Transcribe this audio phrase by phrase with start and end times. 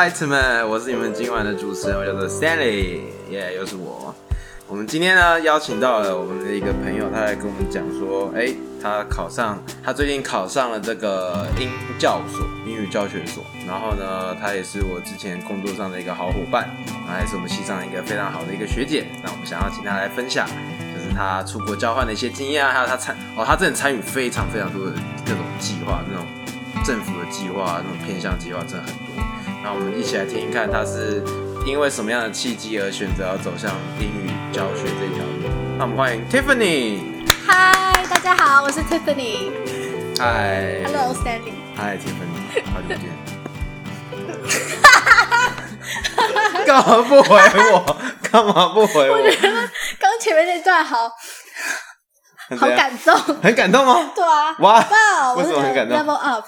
[0.00, 4.14] Light 们，我是你们今晚的主持人，我叫做 Stanley，耶，又是我。
[4.66, 8.48] 我们今天呢邀请到了我们的一个朋友，他来跟我们讲说，哎，
[8.82, 11.68] 他考上，他最近考上了这个英
[11.98, 13.44] 教所，英语教学所。
[13.66, 16.70] 然后呢，他也是我之前工作上的一个好伙伴，
[17.06, 19.04] 还是我们系上一个非常好的一个学姐。
[19.22, 24.92] 那我们想要请他来分享，就是他出国交换的一些经验啊，还有他参，哦，他真的参与非常非常多的
[25.26, 26.24] 各种计划，那种
[26.86, 29.09] 政府的计划，那种偏向计划真的很。
[29.62, 31.22] 那我们一起来听一看，他是
[31.66, 35.50] 因为什么样的契机而选择要走向英语教学这条路。
[35.76, 36.98] 那我们欢迎 Tiffany。
[37.46, 39.52] 嗨，大家好，我是 Tiffany。
[40.18, 40.80] 嗨。
[40.86, 41.52] Hello Stanley。
[41.76, 43.10] 嗨，Tiffany，好久不见。
[46.64, 47.36] 干嘛不回
[47.72, 47.96] 我？
[48.32, 49.18] 干嘛不回我？
[49.18, 51.06] 我觉得刚前面那段好
[52.58, 53.14] 好感动。
[53.42, 54.10] 很感动吗？
[54.14, 54.56] 对啊。
[54.60, 55.34] 哇哇！
[55.34, 56.46] 为什么很感动？Level up，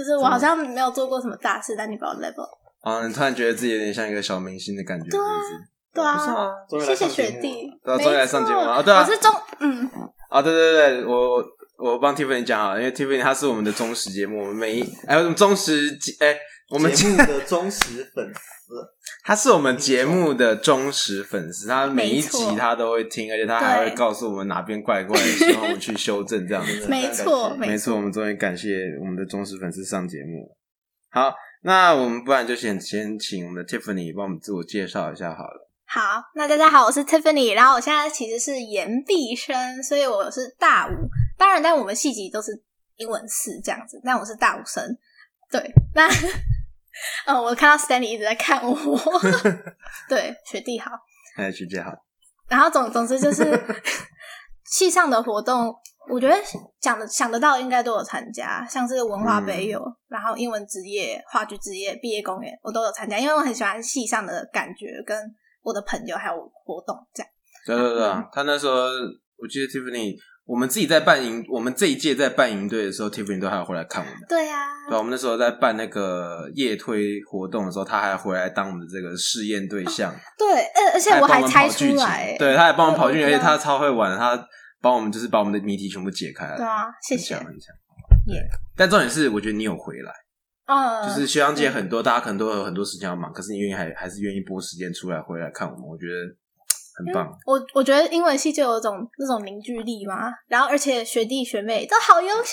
[0.00, 2.48] 就是我好像没有做过什么大事，但你把我 level。
[2.80, 5.20] 啊，你突然觉得自己有点像一个小明星的感觉，对
[6.02, 6.50] 啊？
[6.68, 6.86] 对啊。
[6.86, 7.70] 谢谢学弟。
[7.84, 8.72] 对啊，终于来上节目了。
[8.72, 9.00] 啊，对啊。
[9.00, 9.90] 我是中嗯。
[10.30, 11.44] 啊，对对对，我
[11.76, 16.34] 我帮 Tiffany 讲好了，因为 Tiffany 她是我们的忠实节目，我们每一哎，我们忠实哎，
[16.70, 18.74] 我们节目的忠实粉丝，
[19.26, 26.86] 他是我们节目的忠实粉丝，他每一集他都会听，而且他还会告诉我们哪边怪怪的，希望我们去修正这样子。
[26.88, 30.56] 没错没错，我们终于感谢我们的忠实粉丝上节目了。
[31.10, 35.68] 好，那我们不然就先先请我们的 Tiffany 帮我们自我介绍一下好了。
[35.86, 40.92] 好，那大家好，我是 Tiffany，然后我现在其实是研毕生，所以我是大五。
[41.36, 42.62] 当然，但我们系级都是
[42.94, 44.96] 英文四这样子，但我是大五生。
[45.50, 45.60] 对，
[45.96, 46.08] 那
[47.26, 48.76] 嗯，我看到 Stanley 一直在看我，
[50.08, 50.90] 对，学弟好。
[51.36, 51.92] 哎，学姐好。
[52.48, 53.44] 然后总总之就是
[54.70, 55.74] 系上的活动，
[56.10, 56.36] 我觉得
[56.80, 65.16] 想的想得到应该都有参加，像是文化杯有，然后英文职业、话剧职业、毕业公演我都有参加，因为我很喜欢系上的感觉，跟
[65.62, 67.32] 我的朋友还有活动这样。
[67.66, 68.74] 对对对啊，他那时候
[69.36, 74.18] 我记得 Tiffany，我们自己在办营，我们这一届在办营队的时候，Tiffany 都还有回来看我们。
[74.28, 84.44] 对呀、对啊，我们那时候在办那个夜推活动的时候，他还回来当我们的这个试验对象，对，而而且我他帮我们猜出来，对，他还帮我们跑剧情，而且他超会玩，他
[84.80, 87.34] 帮我们就是把我们的谜题全部解开了，对啊，谢谢。
[87.36, 87.74] 很强，很强。
[88.26, 88.42] 耶
[88.76, 90.12] 但重点是，我觉得你有回来，
[90.66, 96.14] 嗯，就是学长姐很多，大家可能都有很多事情要忙，可是你愿意还还是愿意拨时间出来回来看我们，我觉得
[96.96, 97.30] 很棒。
[97.46, 102.52] 我我觉得英文系就有种那种凝聚力嘛，然后而且学弟学妹都好优秀，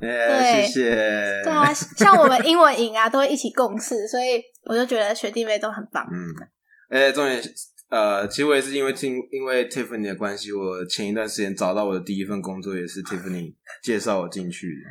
[0.06, 0.94] 耶，对谢谢。
[1.42, 6.04] 对啊，像我们英文营啊都会一起共事，所以我就觉得学弟妹都很棒。
[6.10, 6.16] 嗯，
[6.90, 7.42] 而且重点
[7.90, 14.90] 呃，其实我也是因为听因为 Tiffany 的关系，我前一段时间找到我的第一份工作，也是 Tiffany 介绍我进去的。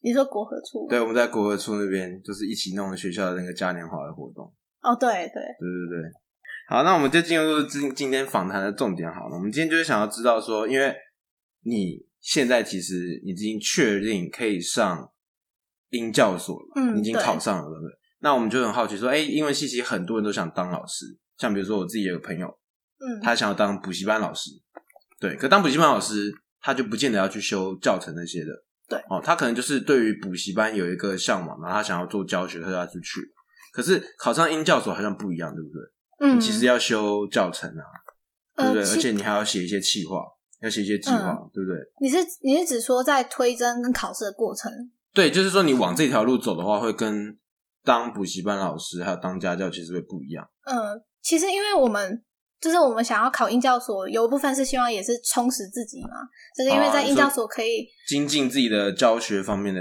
[0.00, 0.86] 你说国合处？
[0.88, 4.50] 对，我们在国合处那边就是一起弄学校的那个嘉年华的活动。
[4.80, 6.10] 哦，对对，对对对。
[6.70, 9.34] 好，那我们就进入今今天访谈的重点好了。
[9.34, 10.94] 我们今天就是想要知道说，因为
[11.62, 15.10] 你现在其实已经确定可以上
[15.88, 17.98] 英教所了，嗯你已经考上了，对不对？
[18.18, 21.06] 那我们就很好奇说，哎、英文系其实很多人都想当老师，
[21.38, 22.46] 像比如说我自己有个朋友，
[22.98, 24.50] 嗯，他想要当补习班老师，
[25.18, 26.30] 对，可当补习班老师，
[26.60, 28.50] 他就不见得要去修教程那些的，
[28.86, 33.22] 对，哦，他可能就是对于补习班有一个向往，然后他想要做教学，他就要去去。
[33.72, 35.80] 可是考上英教所好像不一样，对不对？
[36.20, 37.84] 嗯，你其实要修教程啊，
[38.56, 38.82] 对不对？
[38.82, 40.22] 呃而且你还要写一些企划，
[40.60, 41.78] 要写一些计划，嗯对不对？
[42.00, 44.70] 你是你是指说在推甄跟考试的过程？
[45.14, 47.38] 对，就是说你往这条路走的话，会跟
[47.84, 50.48] 当补习班老师还有当家教其实会不一样。
[50.66, 52.22] 嗯，其实因为我们
[52.60, 56.10] 就是我们想要考英教所，有一部分是希望也是充实自己嘛，
[56.56, 59.80] 就是因为在英教所可以精进自己的教学方面的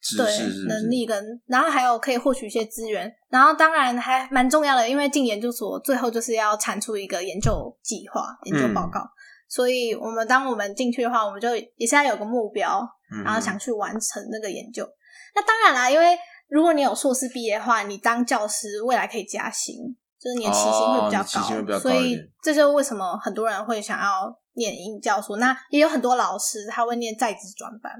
[0.00, 0.24] 知对？
[0.68, 9.00] 能力跟，然后还有可以获取一些资源，然后当然还蛮重要的，因为进研究所最后就是要产出一个研究计划、研究报告，
[9.48, 12.80] 所以我们当我们进去的话，我们就也是要有个目标，
[13.12, 14.88] 嗯然后想去完成那个研究。
[15.34, 16.16] 那当然啦，因为
[16.48, 19.76] 如果你有硕士毕业的话，你当教师未来可以加薪，
[20.20, 25.36] 就是你的起薪会比较高所以这就是为什么很多人会想要念英教所。
[25.38, 27.92] 那也有很多老师他会念在职专班，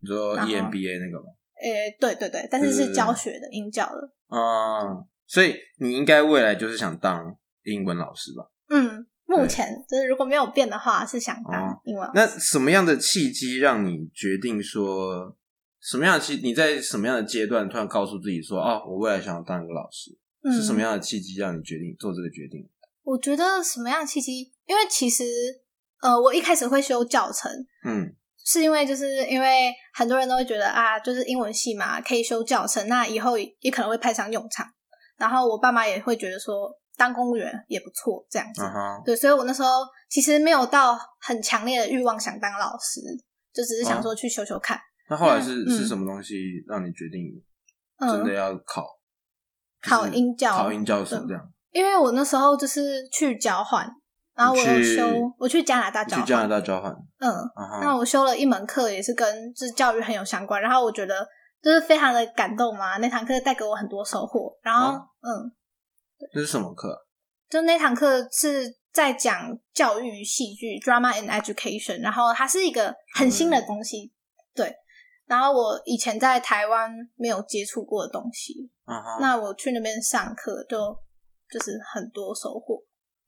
[0.00, 1.32] 你说 E EMBA 那个吗？
[1.62, 4.12] 诶、对对对，但是是教学的英教的。
[4.28, 8.50] 啊、所以你应该未来就是想当英文老师吧？
[8.68, 12.12] 嗯，目前就是如果没有变的话，是想当哦英文老师。
[12.14, 15.36] 那什么样的契机让你决定说，
[15.80, 16.36] 什么样的契？
[16.42, 20.10] 你在什么样的阶段突然告诉自己说，哦，我未来想要当一个老师？
[20.42, 22.66] 嗯是什么样的契机让你决定做这个决定？
[23.02, 24.50] 我觉得什么样的契机？
[24.66, 25.24] 因为其实
[26.00, 27.52] 呃，我一开始会修教程，
[27.84, 34.66] 嗯是因为就是因为很多人都会觉得啊，就是英文系嘛，可以修教程，那以后也可能会派上用场。
[35.16, 38.62] 然后我爸妈也会觉得说当公务员也不错这样子。
[38.62, 39.68] 嗯哼，对，所以我那时候
[40.08, 43.00] 其实没有到很强烈的欲望想当老师，
[43.52, 44.80] 就只是想说去修修看。
[45.10, 47.20] 那后来是、嗯是什么东西让你决定
[48.00, 48.86] 真的嗯，要考、
[49.82, 51.52] 考就是英教考英教所这样？
[51.72, 53.86] 因为我那时候就是去交换，
[54.40, 57.28] 然后我有你去修，我去加拿大交换，去加拿大交换，嗯，
[57.82, 61.28] 那我修了一门课，也是跟就是教育很有相关，然后我觉得
[61.60, 62.96] 就是非常的感动嘛。
[62.96, 65.52] 那堂课带给我很多收获，然后、哦嗯，
[66.32, 66.96] 这是什么课啊？
[67.50, 74.10] 就那堂课是在讲教育戏剧 （drama and education），然后它是一个很新的东西，
[74.54, 74.74] 对。
[75.26, 78.70] 然后我以前在台湾没有接触过的东西，
[79.20, 80.98] 那我去那边上课就
[81.50, 82.82] 就是很多收获。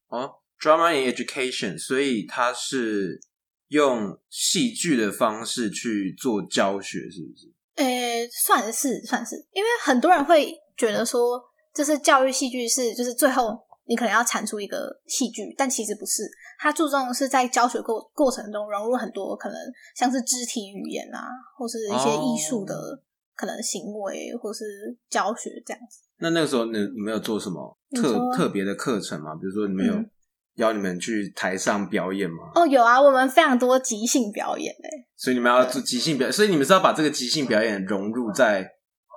[0.08, 3.20] 哦，drama in education，所以它是
[3.68, 7.52] 用戏剧的方式去做教学，是不是？
[7.74, 11.42] 呃，算是算是，因为很多人会觉得说，
[11.74, 16.22] 就是教育戏剧是就是最后你可能要产出一个戏剧，但其实不是，
[16.58, 19.56] 它注重是在教学过过程中融入很多可能
[19.96, 21.26] 像是肢体语言啊，
[21.56, 23.02] 或是一些艺术的哦
[23.34, 26.02] 可能行为，或是教学这样子。
[26.18, 29.34] 那那个时候你你们有做什么特特别的课程吗？
[29.34, 30.10] 比如说你们有嗯
[30.56, 32.50] 邀你们去台上表演吗？
[32.54, 38.68] 哦，有啊，我们非常多即兴表演诶、所以你们要做即兴表演，所以你们是要把这个即兴表演融入在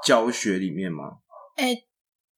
[0.04, 1.04] 教学里面吗？
[1.58, 1.76] 诶、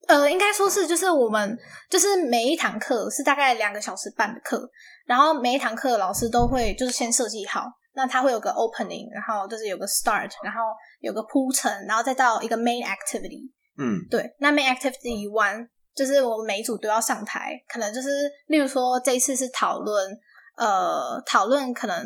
[0.07, 1.57] 呃，应该说是，就是我们
[1.89, 4.69] 就是每一堂课是大概两个小时半的课，
[5.05, 10.61] 然后每一堂课老师都会就是先设计好，那他会有个 opening，然后就是有个 start，然后
[10.99, 13.51] 有个铺陈，然后再到一个 main activity。
[13.79, 15.67] 嗯，对，那 main activity 完，
[15.97, 18.09] 就是我们每一组都要上台，可能就是
[18.45, 20.17] 例如说这一次是讨论，
[20.55, 22.05] 呃，讨论可能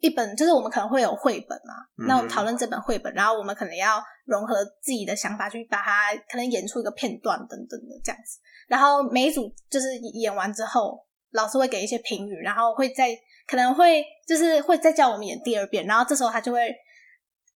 [0.00, 13.10] 一本，就是我们可能会有绘本嘛，嗯那我们讨论这本绘本，然后我们可能要融合自己的想法去把它可能演出一个片段等等的这样子，然后每一组就是演完之后，老师会给一些评语，然后会再
[13.46, 16.74] 可能会就是会再叫我们演第二遍，然后这时候他就会。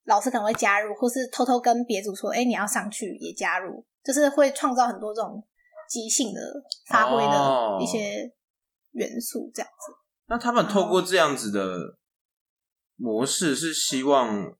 [0.08, 5.44] 老师可能会加入，或是偷偷跟别组说：“哎、你要上去也加入。”就是会创造很多这种
[5.90, 6.40] 即兴的
[6.88, 8.32] 发挥哦的一些
[8.92, 9.94] 元素，这样子。
[10.28, 11.98] 那他们透过这样子的
[12.96, 14.56] 模式，是希望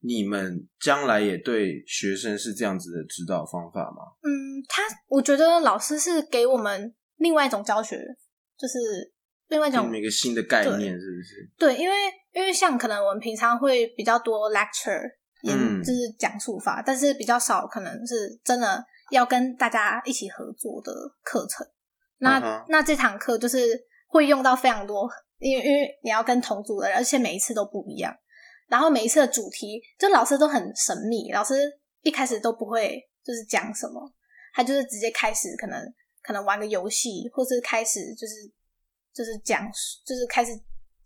[0.00, 4.14] 你们将来也对学生是这样子的指导方法吗？
[4.22, 7.96] 嗯，他我觉得老师是给我们另外一种教学，
[8.56, 9.12] 就是
[9.48, 11.50] 另外一种一个新的概念，是不是？
[11.58, 11.94] 对，因为
[12.32, 15.10] 因为像可能我们平常会比较多 lecture 演、
[15.44, 15.82] 嗯。
[15.82, 20.92] 就是讲述法，但是比较少可能是真的要跟大家一起合作的
[21.22, 21.66] 课程。
[22.18, 25.08] 那、那这堂课就是会用到非常多，
[25.38, 28.12] 因为因为你要跟同组的人，而且每一次都不一样，
[28.66, 31.54] 然后每一次的主题，就老师都很神秘，老师
[32.02, 34.12] 一开始都不会就是讲什么，
[34.52, 35.80] 他就是直接开始可能
[36.22, 38.34] 可能玩个游戏，或是开始就是
[39.14, 40.50] 就是讲述，就是开始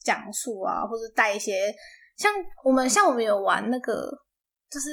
[0.00, 1.74] 讲述啊，或者带一些
[2.16, 2.32] 像
[2.64, 4.10] 我们像我们有玩那个，
[4.70, 4.90] 就是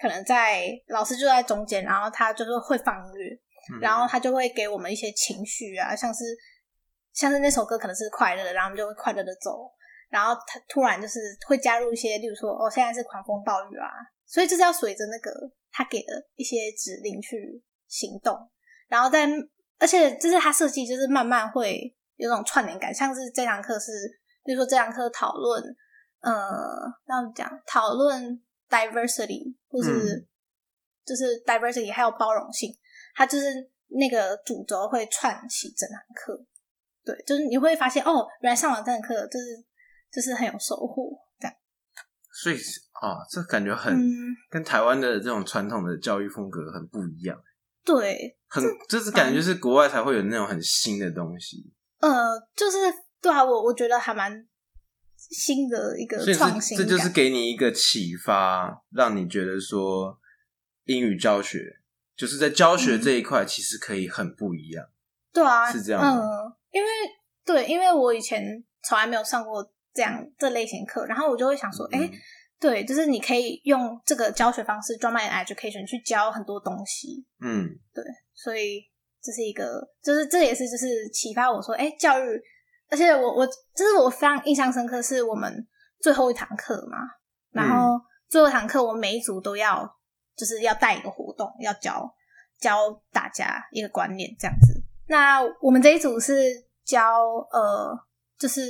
[0.00, 3.30] 可能在老师就在中间，然后他就是会放音乐，
[3.74, 3.80] 嗯。
[3.80, 6.24] 然后他就会给我们一些情绪啊，像是
[7.12, 9.70] 像是那首歌可能是快乐的，然后我们就会快乐的走，
[10.10, 13.88] 然后他突然就是会加入一些，例如说哦，现在是狂风暴雨啊，
[14.26, 15.30] 所以就是要随着那个
[15.70, 18.36] 他给的一些指令去行动，
[18.88, 19.28] 然后在
[19.78, 23.90] 而且就是他设计就是慢慢会有种串联感，像是这堂课是，
[24.44, 25.62] 比如说这堂课讨论
[26.22, 26.32] 呃，
[27.06, 30.26] 这样讲讨论 diversity 或是、嗯
[31.04, 32.72] 就是 diversity 还有包容性，
[33.14, 33.46] 它就是
[33.88, 36.46] 那个主轴会串起整堂课。
[37.04, 39.64] 对，就是你会发现哦，原来上完这堂课就是
[40.12, 41.10] 就是很有收获，
[41.40, 41.56] 这样。
[42.32, 42.56] 所以
[42.92, 47.36] 啊，这感觉很、嗯，跟台湾的这种传统的教育风格很不一样，
[47.84, 52.78] 对，很就是感觉就是国外才会有那种很新的东西，呃，就是
[53.20, 54.46] 对啊，我我觉得还蛮
[55.30, 56.86] 新的一个创新感。
[56.86, 60.18] 这这就是给你一个启发，让你觉得说
[60.84, 61.80] 英语教学
[62.16, 64.86] 就是在教学这一块其实可以很不一样。
[65.32, 66.88] 对啊，是这样嗯，因为
[67.44, 72.18] 对，因为我以前从来没有上过这样这类型课，然后我就会想说，哎、嗯。
[72.62, 78.88] 对，就是你可以用这个教学方式 drama and education 去教很多东西，嗯，对所以
[79.20, 82.40] 这是一个，就是这也是就是启发我说，哎，教育，
[82.92, 85.66] 而且我我就是我非常印象深刻，是我们
[85.98, 86.98] 最后一堂课嘛，
[87.50, 89.90] 然后最后一堂课我们每一组都要
[90.36, 92.14] 就是要带一个活动，要教
[92.60, 94.78] 教大家一个观念这样子。
[95.08, 96.34] 那我们这一组是
[96.84, 97.02] 教
[97.50, 97.98] 呃，
[98.38, 98.60] 就是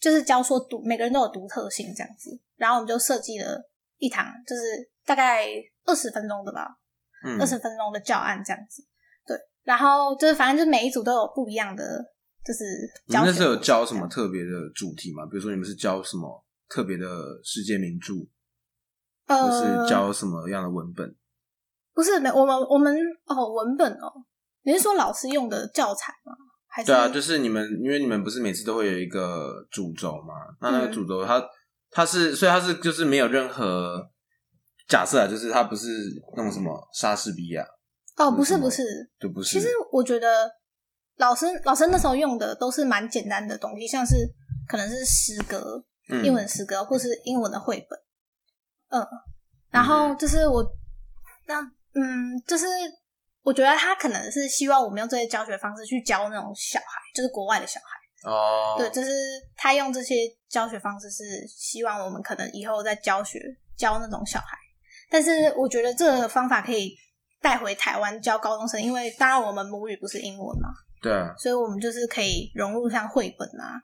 [0.00, 4.62] 就是教说独每个人都有独特性这样子，然后我们就设计了一堂，就是
[5.04, 5.46] 大概
[5.84, 6.78] 二十分钟的吧，
[7.26, 8.82] 嗯二十分钟的教案这样子。
[9.26, 12.02] 对，然后就是反正就每一组都有不一样的，
[12.44, 12.64] 就是
[13.08, 13.20] 教。
[13.20, 14.06] 你们那时候有教什么？
[14.08, 15.24] 特别的主题吗？
[15.26, 17.06] 比如说你们是教什么特别的
[17.42, 18.14] 世界名著，
[19.26, 21.14] 或呃，是教什么样的文本？
[21.92, 22.94] 不是没我们我们
[23.26, 24.12] 哦文本哦，
[24.62, 26.32] 你是说老师用的教材吗？
[26.66, 30.34] 还是对啊，就是你们，因为你们不是每次都会有一个主轴嘛？
[30.60, 31.40] 那那个嗯主轴它
[31.90, 34.04] 它是，所以它是就是没有任何
[34.88, 35.86] 假设啊，就是它不是
[36.36, 37.64] 那种什么莎士比亚，
[38.16, 38.82] 哦不是不是，
[39.20, 39.50] 就不是。
[39.50, 40.50] 其实我觉得
[41.16, 44.14] 老师老师那时候用的都是蛮简单的东西，像是
[44.68, 46.24] 可能是诗歌，嗯。
[46.24, 47.98] 英文诗歌，或是英文的绘本。
[48.90, 49.06] 嗯，
[49.70, 50.64] 然后就是我，
[51.46, 51.60] 那
[51.94, 52.66] 嗯，就是
[53.42, 58.30] 我觉得他可能是希望我们用这些教学方式去教那种小孩，就是国外的小孩。
[58.30, 59.10] 哦，对，就是
[59.54, 60.14] 他用这些
[60.48, 63.38] 教学方式是希望我们可能以后在教学
[63.76, 64.56] 教那种小孩，
[65.10, 66.96] 但是我觉得这个方法可以
[67.42, 70.70] 带回台湾教高中生，因为当然我们母语不是英文嘛，
[71.04, 73.78] 对啊，所以我们就是可以融入像绘本啊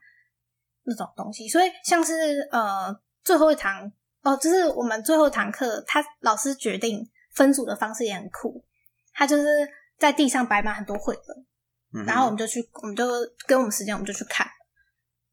[0.85, 1.47] 那种东西。
[1.47, 8.65] 所以像是呃最后一堂哦，就是我们最后一堂课，他老师决定分组的方式也很酷，
[9.13, 11.37] 他就是在地上摆满很多绘本。
[11.93, 13.05] 嗯然后我们就去，我们就
[13.47, 14.47] 跟我们时间，我们就去看。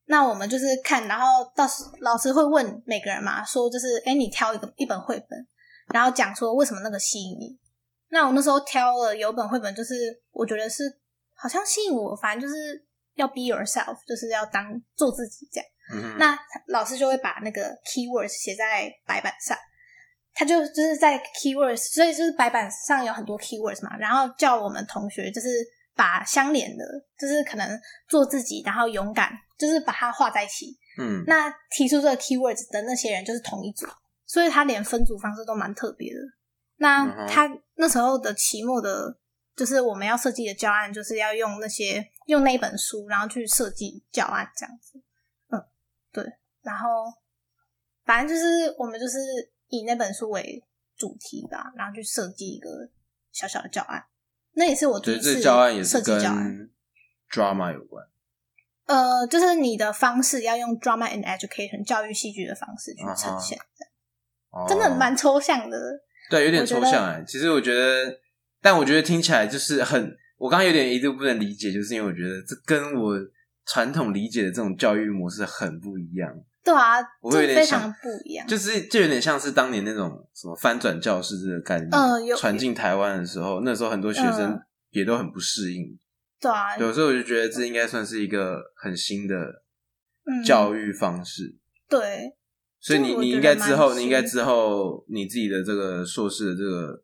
[0.05, 1.25] 那我们就是看，然后
[1.55, 5.47] 到时老师会问每个人嘛，说就是，哎，你挑一个一本绘本，
[5.93, 7.59] 然后讲说为什么那个吸引你。
[8.09, 9.93] 那我那时候挑了有本绘本，就是
[10.31, 10.83] 我觉得是
[11.37, 15.69] 好像吸引我，反正就是要 be yourself，就是要当做自己这样。
[15.93, 19.57] 嗯那老师就会把那个 keywords 写在白板上，
[20.33, 25.47] 他就就是在 keywords，所以就是白板上有很多 keywords 嘛，然后叫我们同学就是
[25.95, 26.83] 把相连的，
[27.17, 27.79] 就是可能
[28.09, 30.77] 做自己，然后勇敢，就是把它画在一起。
[30.99, 33.87] 嗯，那提出这个 keywords 的那些人就是同一组，
[34.25, 36.19] 所以他连分组方式都蛮特别的。
[36.79, 39.17] 那他那时候的期末的，
[39.57, 45.01] 就是我们要设计的教案，就是要用那些用那一本书，然后去设计教案这样子。
[45.49, 45.59] 嗯，
[46.13, 46.23] 对。
[46.61, 46.87] 然后
[48.05, 49.17] 反正就是我们就是
[49.69, 50.63] 以那本书为
[50.95, 52.69] 主题吧，然后去设计一个
[53.31, 54.05] 小小的教案。
[54.53, 56.69] 那也是我第一次个教案也是跟教案。
[57.29, 58.05] drama 有关。
[58.85, 63.59] 呃，就是你的方式要用 drama and education 教育戏剧的方式去呈现，
[64.51, 65.77] 哦真的蛮抽象的。
[66.29, 67.23] 对，有点抽象哎。
[67.27, 68.17] 其实我觉得，
[68.61, 73.15] 但我觉得听起来就是很，我刚刚有点一度不能理解，就是因为我觉得这跟我
[73.65, 76.33] 传统理解的这种教育模式很不一样，
[76.63, 78.47] 对啊，我会有点想非常不一样。
[78.47, 84.61] 就是就有点像是当年那种什么翻转教室这个概念，嗯有传进台湾的时候，那时候很多学生嗯
[84.91, 85.97] 也都很不适应，
[86.39, 89.35] 对啊，有时候我就觉得这应该算是一个很新的
[90.25, 91.55] 嗯，教育方式。
[91.89, 92.33] 对，
[92.79, 97.03] 所以你你应该之后，你应该之后你自己的这个硕士的这个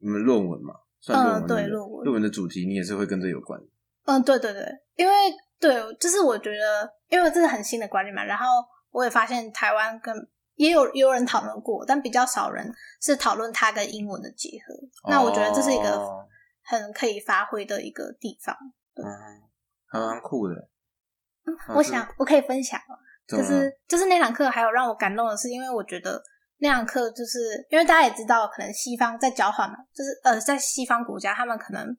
[0.00, 3.60] 你们论文嘛，算论文、嗯对论文论文的主题，你也是会跟这有关。
[4.06, 4.64] 嗯，对对对，
[4.96, 5.12] 因为
[5.58, 8.46] 对，就是我觉得，因为这是很新的观念嘛，然后
[8.90, 10.14] 我也发现台湾跟
[10.56, 14.74] 也有也有人讨论过，但比较少人是讨论它跟英文的结合。
[15.10, 16.26] 那我觉得这是一个哦
[16.62, 18.56] 很可以发挥的一个地方。
[18.94, 19.04] 嗯，
[19.86, 20.54] 还蛮酷的。
[20.54, 22.78] 嗯我想我可以分享
[23.26, 26.22] 就是就是那堂课还有让我感动的是，因为我觉得
[26.60, 31.96] 那堂课就是因为大家也知道，可能西方在交换嘛，就是呃在西方国家他们可能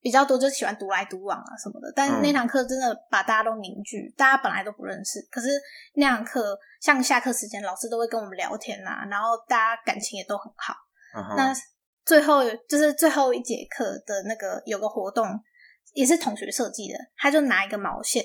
[0.00, 5.48] 比较多就喜欢独来独往啊什么的，但那堂课真的把大家都凝聚，大家本来都不认识，可是
[5.94, 10.74] 那堂课像下课时间老师都会跟我们聊天啊，然后大家感情也都很好。
[11.36, 11.54] 那
[12.04, 15.26] 最后就是最后一节课的那个有个活动，
[15.94, 18.22] 也是同学设计的，他就拿一个毛线，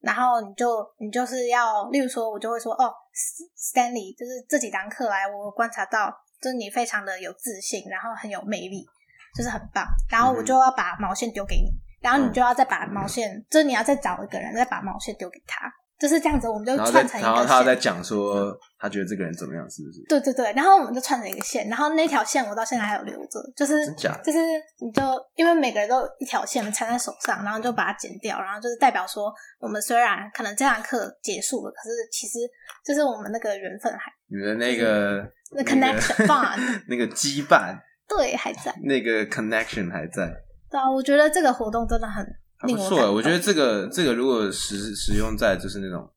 [0.00, 6.08] 然后你就你就是要，例如说，我就会说，哦，S-，Stanley，就是这几堂课来，我观察到，
[6.40, 8.86] 就是你非常的有自信，然后很有魅力，
[9.34, 11.70] 就是很棒，然后我就要把毛线丢给你，
[12.00, 17.74] 然后你就要再把毛线，就是你要再找一个人再把毛线丢给他，就是这样子，我们就串成一个然后他在。
[17.74, 20.04] 讲说他觉得这个人怎么样，是不是？
[20.08, 23.74] 对对对，然后我们就串成一个线，然后那条线我到现在还有留着，就是
[24.22, 24.38] 就是
[24.80, 25.02] 你就
[25.36, 32.38] 因为每个人都有一条线缠在手上，然后就把它剪掉，然后就是代表说我们虽然可能这堂课结束了，可是其实
[32.84, 37.76] 就是我们那个缘分还你的那个那 connection bond 那个羁绊，
[38.08, 38.74] 对还在。
[38.82, 40.26] 那个 connection 还在，
[40.70, 42.26] 对啊，我觉得这个活动真的很
[42.58, 43.10] 还不错欸。
[43.10, 46.10] 我觉得这个这个如果使使用在就是那种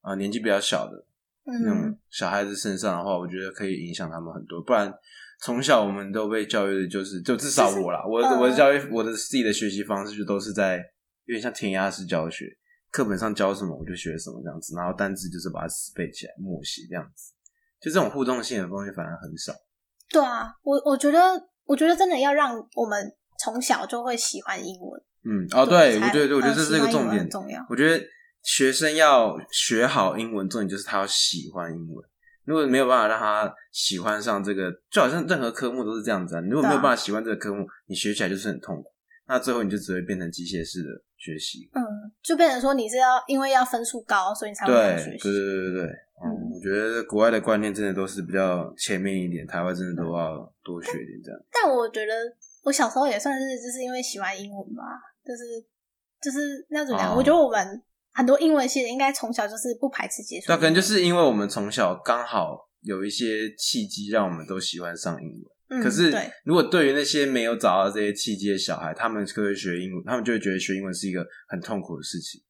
[0.00, 1.04] 啊、年纪比较小的
[1.44, 4.62] 那种嗯小孩子身上的话，我觉得可以影响他们很多。
[4.62, 4.90] 不然
[5.42, 10.76] 从小我们都被教育的就是，就至少我啦，我嗯我的教育我的自己的学习方式就都是在
[11.26, 12.46] 有点像填鸭式教学，
[12.90, 17.32] 课本上教什么我就学什么这样子，然后单字就是把它死背起来默写这样子。
[17.80, 19.52] 就这种互动性的东西反而很少。
[20.08, 21.18] 对啊，我我觉得
[21.64, 25.02] 我觉得真的要让我们从小就会喜欢英文。
[25.24, 27.28] 嗯，哦，对，才我觉得，我觉得这是一个重点。
[27.28, 27.64] 重要。
[27.68, 28.04] 我觉得
[28.42, 32.04] 学生要学好英文，重点就是他要喜欢英文。
[32.44, 36.40] 如果没有办法让他喜欢上这个，就好像任何科目都是这样子啊。
[36.40, 38.90] 你如果没有办法喜欢这个科目，你学起来就是很痛苦。
[39.28, 41.70] 那最后你就只会变成机械式的学习。
[41.74, 41.82] 嗯，
[42.22, 45.18] 就变成说你是要因为要分数高，所以你才会学对对。
[45.18, 45.84] 对对对。
[45.84, 51.40] 嗯嗯，我觉得国外的观念真的都是比较前面一点，台湾真的都要多学一点这样。
[51.50, 52.12] 但我觉得
[52.62, 54.82] 我小时候也算是就是因为喜欢英文吧，
[55.24, 55.42] 就是
[56.22, 57.12] 就是那怎么讲？
[57.12, 65.44] 哦我觉得我们很多英文系的应该从小就是不排斥接触英对啊，文，可能就是因为我们从小刚好有一些契机，让我们都喜欢上英文。
[65.72, 72.42] 嗯可是对，如果对于那些没有找到这些契机的小孩，他们就会学英文，他们就会觉得学英文是一个很痛苦的事情。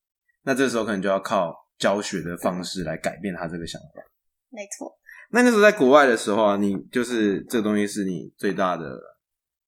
[0.43, 4.03] 那这时候可能就要靠教学的方式来改变他这个想法。
[4.49, 4.97] 没错。
[5.33, 8.99] 那那时候在国外的时候啊，你就是这个东西是你最大的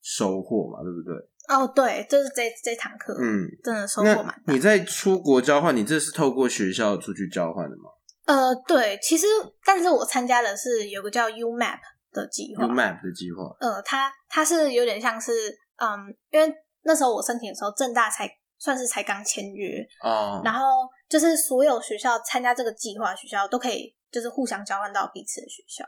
[0.01, 1.15] 收获嘛，对不对？
[1.59, 4.43] 哦，对，就是这这堂课，嗯，真的收获蛮大。
[4.47, 7.91] 那你在出国交换，你这是透过学校出去交换的吗
[8.25, 9.27] 呃，对，其实
[9.65, 11.79] 但是我参加的是有个叫 UMAP
[12.13, 15.33] 的计划？UMAP 的计划呃，它它是有点像是，
[15.77, 20.67] 嗯，因为那时候我申请的时候，正大才算是才刚签约，哦，然后
[21.09, 25.85] 就是所有学校参加这个计划，学校都可以就是互相交换到彼此的学校。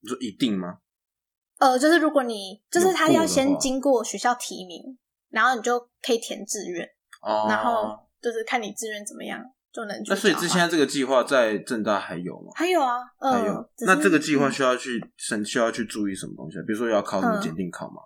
[0.00, 0.78] 你说一定吗？
[1.58, 4.98] 呃，就是如果你就是他要先经过学校提名，
[5.30, 6.86] 然后你就可以填志愿，
[7.22, 9.42] 哦，然后就是看你志愿怎么样
[9.72, 10.10] 就能去。
[10.10, 12.52] 那所以之前这个计划在正大还有吗？
[12.54, 16.62] 还有啊，呃，还有，那这个计划嗯需要去审，需要去注意什么东西啊？
[16.66, 18.02] 比如说要考什么嗯检定考吗？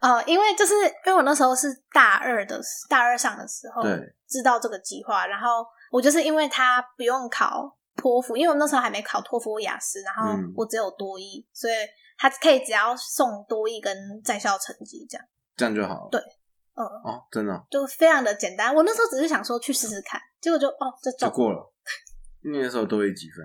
[0.00, 0.72] 呃，因为就是
[1.04, 2.58] 因为我那时候是大二的
[2.88, 11.74] 大二上的时候，对，知道这个计划，然后我就是因为他不用考托福，因为我那时候还没考托福、雅思，然后嗯我只有多一，所以
[12.16, 15.26] 他可以只要送多一跟在校成绩这样，
[15.60, 16.08] 这样就好了。
[16.10, 16.18] 对
[16.74, 18.74] 嗯，哦，真的哦就非常的简单。
[18.74, 21.72] 我那时候只是想说去试试看，结果就哦这中就过了。
[22.42, 23.44] 你那时候多一几分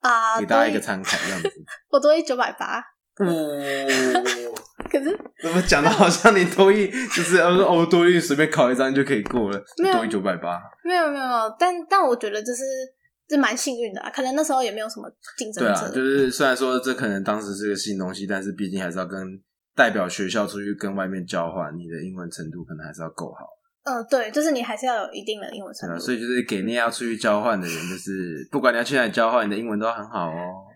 [0.00, 0.34] 啊？
[0.34, 1.48] 啊，给大家一个参考， 这样子。
[1.90, 2.80] 我多一九百八，
[3.20, 3.60] 哦，
[4.90, 10.60] 可是怎么讲的好像你多一就是呃哦多一随便考一张就可以过了，多一九百八。
[10.82, 12.64] 没有没有，但但我觉得就是
[13.28, 15.08] 是蛮幸运的、啊，可能那时候也没有什么
[15.38, 19.40] 竞争者，对啊，就是虽然说这可能当时是个新东西，但是毕竟还是要跟
[19.74, 23.46] 代表学校出去跟外面交换，你的英文程度可能还是要够好。
[23.84, 25.98] 嗯，对，就是你还是要有一定的英文程度。
[25.98, 30.70] 所以就是给那要出去交换的人，就是不管你要去哪里交换，你的英文都要很好哦。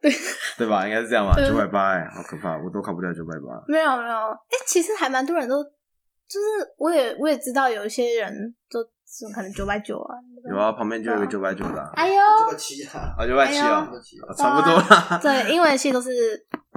[0.00, 0.12] 对，
[0.58, 0.86] 对吧？
[0.86, 1.34] 应该是这样吧？
[1.44, 3.64] 九百八，哎，好可怕，我都考不了九百八。
[3.66, 6.46] 没有没有，哎、其实还蛮多人都，就是
[6.78, 8.32] 我也我也知道有一些人
[8.70, 10.14] 都是可能九百九啊，
[10.48, 13.88] 有啊，旁边就有个九百九的啊，哎呦，九百七啊，啊九百七哎啊
[14.36, 15.18] 差不多啦。
[15.20, 16.10] 对，英文系都是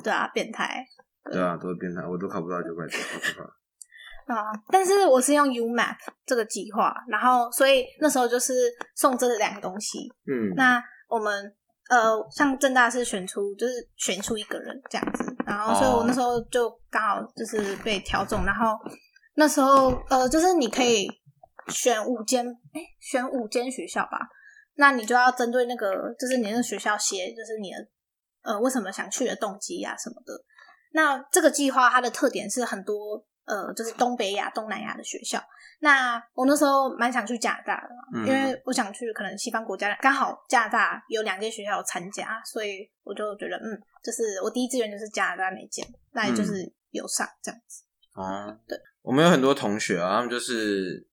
[0.03, 0.83] 对啊，变态
[1.31, 3.43] 对啊，都是变态，我都考不到九百九，好可怕。
[4.33, 4.51] 啊。
[4.69, 8.53] 但是我是用 UMAP 这个计划，然后所以那时候就是
[8.95, 10.11] 送这两个东西。
[10.27, 11.55] 嗯，那我们
[11.89, 18.77] 呃，像正大是选出就是选出一个人这样子，然后所以我那时候就刚好就是被挑中，然后
[19.35, 21.07] 那时候呃，就是你可以
[21.69, 24.19] 选五间，哎、选五间学校吧，
[24.75, 27.77] 那你就要针对那个就是你那个学校写，就是你的
[28.43, 30.33] 呃为什么想去的动机呀、什么的。
[30.95, 35.43] 那这个计划它的特点是很多呃，就是东北亚、东南亚的学校。
[35.81, 47.83] 那我那时候蛮想去加拿大的嘛，嗯因为我想去可能西方国家，刚好加拿大有两间学校有参加，所以我就觉得嗯，就是我第一志愿就是加拿大那间，那也就是有上这样子。
[48.13, 51.05] 哦，对，我们有很多同学啊，他们就是，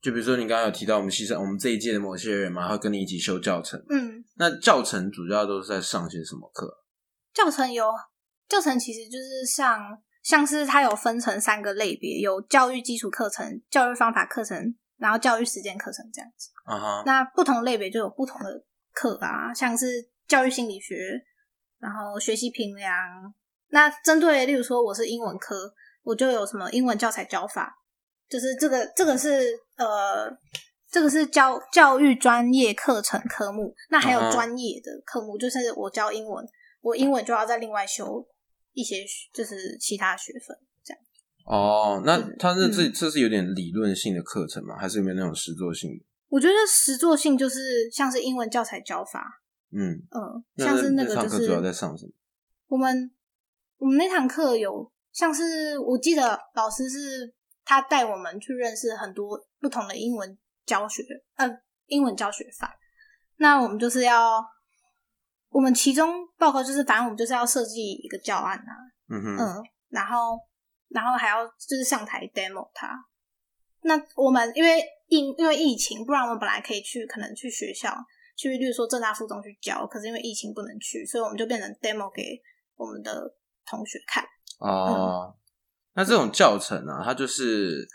[0.00, 3.78] 就比如说你刚刚有提到我们系上，我们这一届的某些人嘛，会跟你一起修教程。
[3.90, 6.82] 嗯，那教程主要都是在上些什么课？
[7.34, 7.92] 教程有
[8.48, 9.80] 教程其实就是像
[10.22, 16.50] 像是它有分成三个类别，有教育基础课程、教育方法课程，然后教育实践课程这样子。
[16.64, 20.96] 啊哈，那不同类别就有不同的课啊，像是教育心理学，
[21.78, 22.90] 然后学习评量。
[23.68, 27.76] 那针对例如说我是英文科，我就有什么英文教材教法，
[28.28, 30.28] 就是这个这个是呃
[30.90, 33.74] 这个是教教育专业课程科目。
[33.90, 36.44] 那还有专业的科目，就是我教英文，
[36.80, 38.26] 我英文就要再另外修
[38.76, 41.02] 一些就是其他学分这样。
[41.46, 44.76] 哦，那他这这嗯这是有点理论性的课程吗？
[44.76, 46.04] 还是有没有那种实作性的？
[46.28, 49.24] 我觉得实作性就是像是英文教材教法，
[49.72, 52.12] 嗯，嗯，那像是那个就是课主要在上什么？
[52.66, 53.10] 我们
[53.78, 57.32] 我们那堂课有像是我记得老师是
[57.64, 60.36] 他带我们去认识很多不同的英文
[60.66, 61.02] 教学，
[61.36, 61.48] 呃，
[61.86, 62.76] 英文教学法。
[63.38, 64.42] 那我们就是要，
[65.56, 68.72] 我们其中报告就是，反正我们就是要设计一个教案啊，
[69.08, 70.38] 嗯哼，嗯，然后
[70.88, 72.90] 然后还要就是上台 demo 它。
[73.80, 77.96] 那我们因为疫因为疫情，不然我们本来可以去可能去学校
[78.36, 82.38] 去，例如说正大附中去教，可是因为疫情不能去，所以我们就变成 demo 给
[82.74, 84.22] 我们的同学看。
[84.58, 85.34] 哦，
[85.94, 87.88] 那这种教程啊，它就是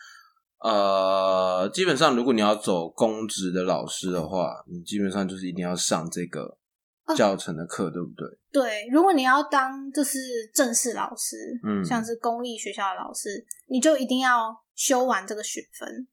[0.63, 6.57] 呃，基本上如果你要走公职的老师的话，你基本上就是一定要上这个
[7.15, 8.27] 教程的课，对不对？
[8.51, 10.19] 对，如果你要当就是
[10.53, 16.07] 正式老师，嗯像是公立学校的老师，你就一定要修完这个学分，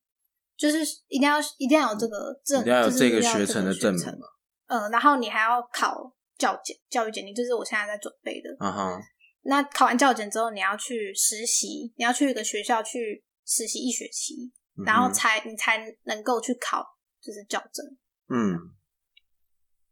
[0.56, 4.26] 就是一定要一定要有这个证，一定要有这个学程的证明程嘛。
[4.66, 8.54] 嗯，然后你还要考教检、教育检定，就是我现在在准备的。
[8.58, 9.00] 啊哈，
[9.42, 16.84] 那考完教检之后，你要去实习，你要去一个学校去实习一学期，嗯然后才你才能够去考
[17.20, 17.84] 就是教证。
[18.28, 18.54] 嗯，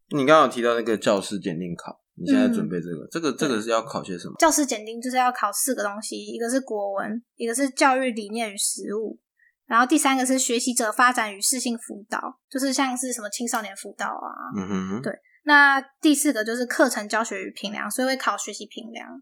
[0.09, 4.35] 你刚刚有提到那个教师检定考，你现在嗯准备这个，这个这个是要考些什么？
[4.39, 9.19] 教师检定就是要考四个东西，一个是国文，一个是教育理念与实务，
[9.65, 14.51] 然后第三个是学习者发展与适性辅导，就是像是什么青少年辅导啊。
[14.55, 19.21] 嗯哼，对那第四个就是课程教学与评量，所以会考学习评量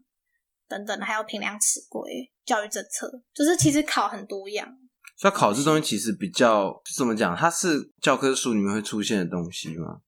[0.68, 4.68] 等等，还有评量尺规、教育政策，就是其实考很多样。
[5.16, 7.34] 所以考试东西其实比较怎么讲？
[7.36, 10.00] 它是教科书里面会出现的东西吗？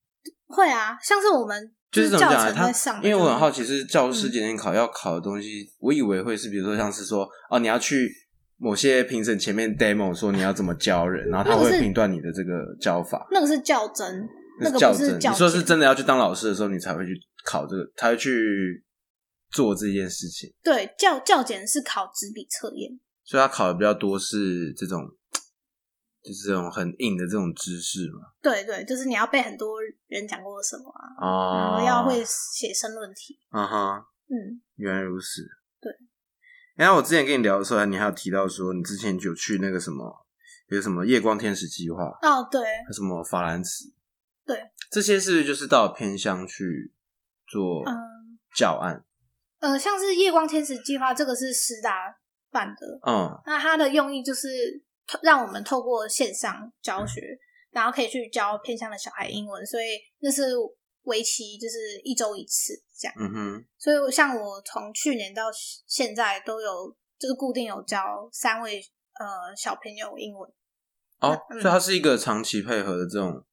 [0.49, 2.53] 会啊，像是我们就是怎么讲啊？
[2.53, 8.11] 教程因为我很好奇，是是教师检定考要考的东西，我以为会是比如说像是说哦，你要去
[8.57, 13.27] 某些评审前面 demo 说你要怎么教人，然后他会评断你的这个教法。
[13.31, 14.29] 那个是教真，
[14.61, 17.13] 那个不是教你说是真的要去当老师的时候，你才会去
[17.45, 18.85] 考这个，才会去
[19.51, 20.53] 做这件事情。
[20.63, 22.99] 对教教检是考纸笔测验。
[23.25, 25.03] 所以他考的比较多是这种，
[26.29, 28.29] 就是这种很硬的这种知识嘛。
[28.43, 31.25] 对对，就是你要背很多人讲过什么啊，
[31.57, 33.39] 然哦后要会写申论题。
[33.49, 35.43] 啊哈，嗯，原来如此。
[35.81, 35.91] 对。
[36.77, 40.27] 然后我之前跟你聊的时候，你还有提到说，你之前有去那个什么，
[40.69, 43.91] 有什么夜光天使计划，哦对，还什么法兰茨，
[44.45, 46.93] 对，这些是就是到偏乡去
[47.47, 49.03] 做嗯教案？
[49.61, 52.17] 呃，像是夜光天使计划，这个是师大
[52.53, 54.88] 办的，嗯那它的用意就是透
[55.23, 57.21] 让我们透过线上教学，
[57.71, 60.43] 然后可以去教偏向的小孩英文，所以那是
[61.03, 63.15] 为期就是一周一次这样。
[63.19, 65.45] 嗯哼，所以像我从去年到
[65.87, 68.81] 现在都有就是固定有教三位
[69.19, 70.51] 呃小朋友英文。
[71.21, 73.45] 哦，嗯所以它是一个长期配合的这种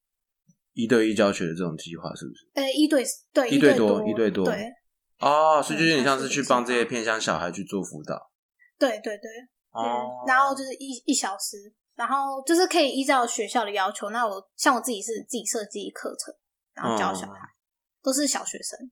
[0.74, 2.50] 一对一教学的这种计划，是不是？
[2.54, 4.72] 呃，一对对一对对多一对多对
[5.18, 8.30] 哦，所以就有点嗯像是去帮这些偏向小孩去做辅导。
[8.78, 9.30] 对对对，
[9.76, 14.10] 哦嗯，然后就是一一小时，然后就是可以依照学校的要求。
[14.10, 16.34] 那我像我自己是自己设计课程，
[16.74, 17.52] 然后教小孩，哦
[18.02, 18.90] 都是小学生，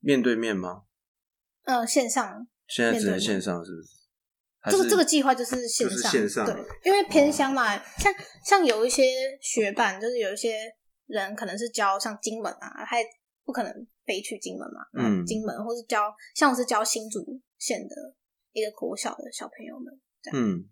[0.00, 0.84] 面对面吗？
[1.64, 2.46] 呃，线上。
[2.68, 3.88] 现在只能面对面线上，是不是？
[4.70, 8.14] 这个这个计划就是线上，线上对，因为偏乡嘛，像
[8.46, 9.02] 像有一些
[9.40, 10.72] 学伴，就是有一些
[11.06, 13.04] 人可能是教像金门啊，他也
[13.44, 17.94] 不可能飞去金门嘛，嗯金门或是教像我是教新竹县的
[18.52, 19.92] 一个国小的小朋友们，
[20.32, 20.64] 嗯，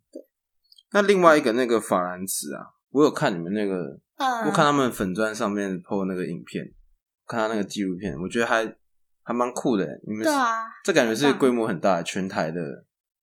[0.92, 6.64] 那另外一个那个法兰茨啊，我有看你们那个，嗯，我看他们粉砖上面 PO 那个影片，
[7.26, 8.64] 看他那个纪录片，我觉得还
[9.22, 9.86] 还蛮酷的。
[10.06, 12.60] 你们对啊，这感觉是规模很大，全台的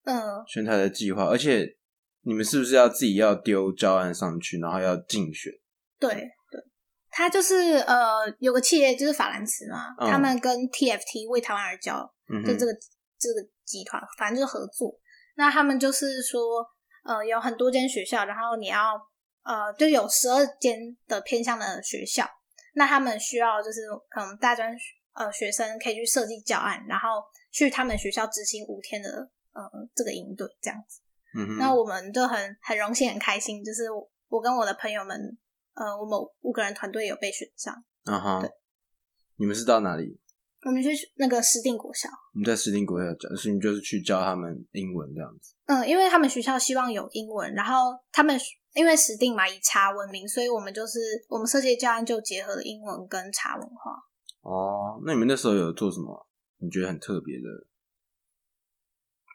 [0.05, 1.77] 嗯，全台的计划，而且
[2.21, 5.51] 你们是不是要自己要丢教案上去，然后要竞选？
[5.99, 6.63] 对对，
[7.09, 10.09] 他就是呃有个企业就是法兰茨嘛，嗯。
[10.09, 12.13] 他们跟 TFT 为台湾而教，
[12.45, 12.73] 就这个
[13.17, 14.97] 这个集团，反正就是合作。
[15.37, 16.67] 那他们就是说，
[17.03, 18.99] 呃，有很多间学校，然后你要
[19.43, 22.27] 呃，就有十二间的偏向的学校，
[22.73, 24.75] 那他们需要就是可能大专
[25.13, 29.63] 呃学生可以去设计教案，然后去他们学校执行五天的呃
[29.95, 31.01] 这个营队这样子。
[31.35, 35.37] 嗯哼，那我们就很很荣幸很开心，就是我我跟我的朋友们，
[35.75, 37.73] 呃，我们五个人团队有被选上，
[38.05, 38.49] 啊哈对，
[39.35, 40.19] 你们是到哪里？
[40.65, 42.09] 我们去那个石定国校。
[42.33, 45.53] 我们在石定国校教，所以你就是去教他们英文这样子。
[45.65, 48.37] 嗯，因为他们学校希望有英文，然后他们
[48.73, 53.91] 因为石定嘛以茶闻名，所以我们就是我们设计的教案就结合了英文跟茶文化。
[54.41, 56.27] 哦，那你们那时候有做什么？
[56.59, 57.43] 你觉得很特别的，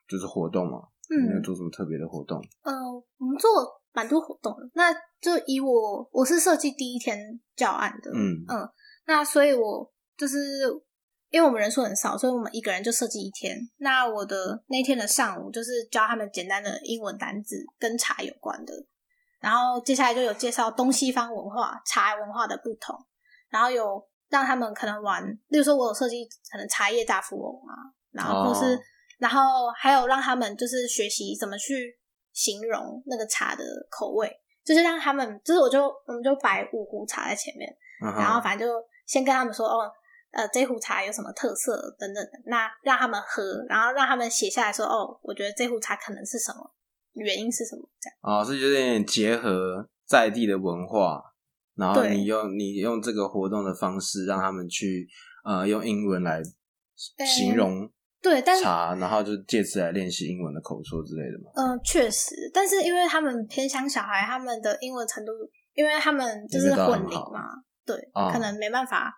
[0.08, 0.88] 就是活动吗？
[1.08, 2.40] 你们有嗯，做什么特别的活动？
[2.62, 2.72] 呃，
[3.18, 3.50] 我们做
[3.92, 4.70] 蛮多活动的。
[4.74, 8.68] 那就以我我是设计第一天教案的，嗯嗯，
[9.06, 10.38] 那所以我就是
[11.32, 13.56] 因为我们人数很少，所以我们一个人就设计一天。
[13.78, 18.72] 那我的那天的上午就是教他们简单的英文单字跟茶有关的，
[19.40, 22.94] 然后接下来就有介绍东西方文化、茶文化的不同，
[23.48, 27.74] 然后有让他们可能玩，例如说我有设计可能茶叶大富翁啊，
[28.12, 28.78] 然后或是、哦
[29.18, 31.96] 然后还有让他们就是学习怎么去
[32.32, 34.28] 形容那个茶的口味，
[34.64, 37.72] 就是让他们，就是我就我们就摆五壶茶在前面，
[38.04, 38.74] 嗯然后反正就
[39.06, 39.88] 先跟他们说哦，
[40.32, 46.74] 呃，这壶茶有什么特色等等的，那让他们喝，然后让他们写下来说哦，我觉得这壶茶可能是什么，
[47.12, 48.40] 原因是什么这样。
[48.40, 51.22] 哦，是就有点结合在地的文化，
[51.76, 55.06] 然后你用你用这个活动的方式让他们去
[55.44, 56.42] 呃用英文来
[57.26, 57.90] 形容
[58.22, 61.50] 对，但是茶，然后就借此来练习英文的口说之类的嘛。
[61.56, 65.32] 嗯，确实，但是因为他们偏乡小孩，他们的英文程度，
[65.74, 67.42] 因为他们就是混龄嘛，
[67.84, 69.12] 对，啊可能没办法，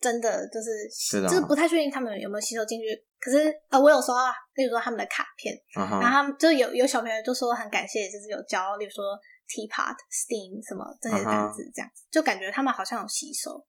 [0.00, 2.86] 真的就是是的就是不太确定他们有没有吸收进去。
[3.20, 9.04] 可是呃，我有收到，例如说他们的卡片，然后他们就有有小朋友就说很感谢，就是有教，例如说
[9.46, 13.62] teapot、steam 什么这些单词，这样子、就感觉他们好像有吸收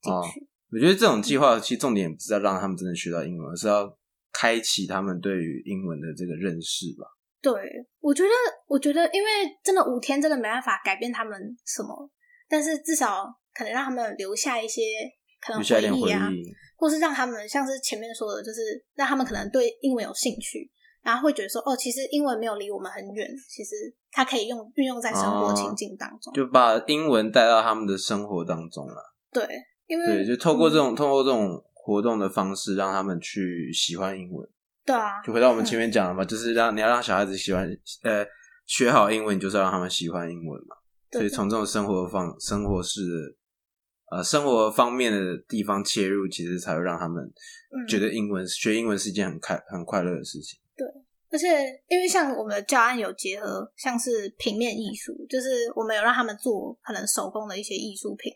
[0.00, 0.48] 进哦去。
[0.70, 3.98] 我觉得这种计划其实重点不是要让他们真的学到英文，而是要
[4.32, 7.04] 开启他们对于英文的这个认识吧。
[7.42, 7.52] 对，
[7.98, 8.30] 我觉得，
[8.68, 9.28] 我觉得，因为
[9.64, 12.08] 真的五天真的没办法改变他们什么，
[12.48, 14.80] 但是至少可能让他们留下一些
[15.42, 15.60] 可能
[16.00, 16.44] 回忆啊，忆，
[16.76, 18.60] 或是让他们像是前面说的，就是
[18.94, 20.70] 让他们可能对英文有兴趣，
[21.02, 26.32] 然后会觉得说，哦，其实英文没有离我们很远，其实它可以用运用在生活哦情境当中。
[26.32, 29.14] 就把英文带到他们的生活当中了。
[29.32, 29.44] 对，
[29.88, 34.48] 因为对，就透过这嗯种、透过这种活动的方式，让他们去喜欢英文。
[34.84, 37.68] 对啊，就回到我们前面讲的嘛，就是让你要让小孩子喜欢，
[38.02, 38.24] 呃，
[38.66, 40.76] 学好英文，就是要让他们喜欢英文嘛。
[41.12, 43.36] 所以从这种生活方、生活式的，
[44.12, 50.60] 呃，生活方面的地方切入，其实才会让他们嗯觉得英文、学英文是一件很开、很快乐的事情。
[50.76, 50.86] 对
[51.30, 58.30] 而且，因为像我们的教案有结合，像是平面艺术，就是我们有让他们做可能手工的一些艺术品，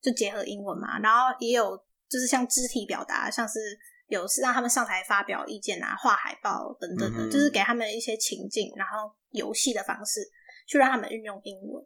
[0.00, 0.98] 就结合英文嘛。
[1.00, 1.76] 然后也有
[2.08, 3.58] 就是像肢体表达，像是
[4.06, 10.20] 有是让他们上台发表意见啊、画海报等等的，嗯就是给他们一些情境，然后游戏的方式
[10.66, 11.84] 去让他们运用英文。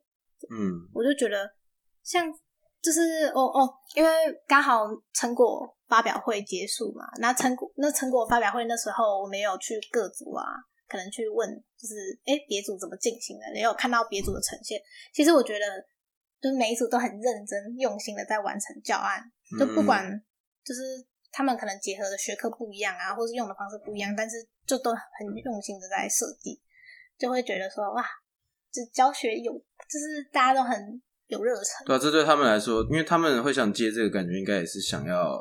[0.48, 1.52] 嗯，我就觉得
[2.04, 2.32] 像
[2.82, 4.10] 就是哦哦，因为
[4.48, 10.44] 刚好成果发表会结束嘛，那成果那成果发表会那时候我们也有去各组啊，
[10.88, 11.94] 可能去问就是
[12.26, 14.82] 哎别组怎么进行的，也有看到别组的呈现。
[15.14, 15.64] 其实我觉得
[16.40, 19.22] 就是每一组都很认真用心的在完成教案，
[19.56, 20.04] 就不管
[20.64, 20.80] 就是
[21.30, 26.60] 他们可能结合的学科不一样啊，或是用的方式不一样，但是就都很用心的在设计，
[27.16, 28.04] 就会觉得说哇，
[28.72, 31.00] 这教学有就是大家都很
[31.32, 31.64] 有热忱。
[31.86, 35.40] 对啊，这对他们来说，因为他们会想接这个，感觉应该也是想要，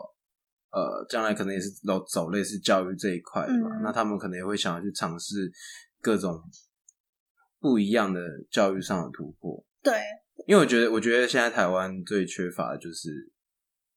[0.72, 3.70] 呃，将来可能也是走走类似教育这一块的嘛。
[3.78, 5.52] 嗯那他们可能也会想要去尝试
[6.02, 6.42] 各种
[7.60, 9.64] 不一样的教育上的突破。
[9.84, 9.94] 对，
[10.48, 13.10] 因为我觉得，我觉得现在台湾最缺乏的就是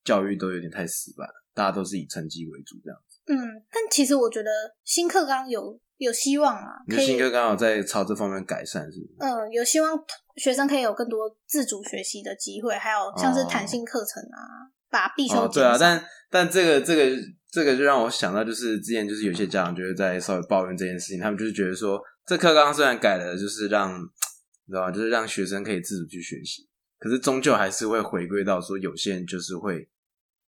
[0.02, 3.20] 教育都有点太死板了，大家都是以成绩为主这样子。
[3.26, 3.36] 嗯，
[3.70, 4.50] 但其实我觉得
[4.84, 9.14] 新课纲有有希望啊，你的新哥刚好在朝这方面改善，是不是？
[9.20, 9.96] 嗯，有希望
[10.36, 17.16] 学生可以有更多自主学习的机会，还有像是哦弹性课程啊，把必修哦，对啊，但但这个这个
[17.50, 24.90] 这个就让我想到，就是之前就是有些家长就是在稍微抱怨这件事情，他们就是觉得说，这课纲虽然改了，就是让你知道吗？
[24.90, 29.88] 就是让学生可以自主去学习，可是终究还是会回归到说，有些人就是会，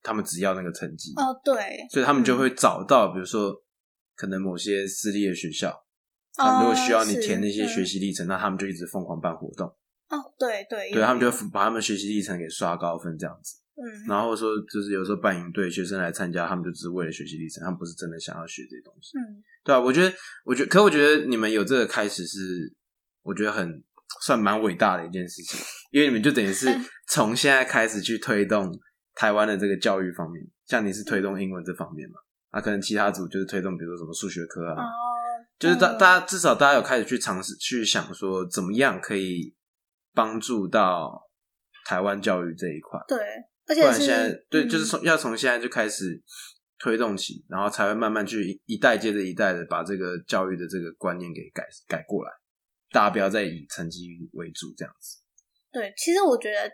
[0.03, 3.55] 他们只要那个成绩，哦，对，所以他们就会找到，比如说
[4.17, 5.85] 可能某些私立的学校，
[6.35, 9.69] 他们如果需要你哦填那些学习历程，那他们就一直疯狂办活动，
[10.09, 13.59] 哦，对对，对他们就会把他们学习历程给刷高分这样子。
[13.77, 19.17] 嗯，然后说就是有时候办营队，学生来参加，他们就只是为了学习历程，他们不是真的想要学这些东西。
[19.19, 22.73] 嗯对啊，我觉得，我觉得，可我觉得你们有这个开始是，
[23.23, 23.83] 我觉得很
[24.23, 26.69] 算蛮伟大的一件事情，因为你们就等于是
[27.09, 28.73] 从现在开始去推动
[29.17, 32.15] 台湾的这个教育方面，像你是推动英文这方面嘛，
[32.57, 34.89] 啊，可能其他组就是推动比如说什么数学科啊，哦，
[35.59, 39.55] 就是大嗯大家至少大家有开始去尝试去想说，怎么样可以
[40.15, 41.29] 帮助到
[41.85, 42.99] 台湾教育这一块。
[43.07, 43.19] 对，
[43.67, 46.23] 而不且现在对，嗯就是从要从现在就开始
[46.79, 52.31] 推动起，然后才会慢慢去一一代接着一代的把这个教育的这个观念给改改过来。
[52.91, 55.19] 大家不要再以成绩为主，这样子。
[55.71, 56.67] 对，其实我觉得，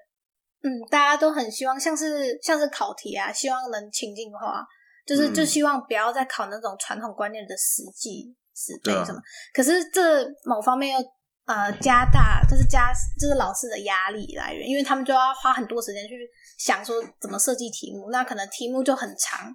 [0.62, 4.64] 嗯，大家都很希望像是像是考题啊，希望能情境化，
[5.04, 9.20] 就是、嗯就希望不要再考那种传统观念的死记死背对啊什么。
[9.52, 11.06] 可是这某方面又
[11.46, 19.54] 呃加大，就是加就是老师的压力来源，因为他们就要花很多时间去想说怎么设计题目，那可能题目就很长，